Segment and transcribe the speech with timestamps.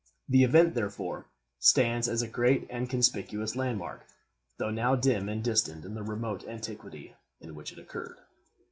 [0.27, 1.27] The event therefore,
[1.59, 4.07] stands as a great and conspicuous landmark,
[4.57, 8.17] though now dim and distant in the remote antiquity in which it occurred.